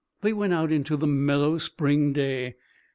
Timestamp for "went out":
0.33-0.71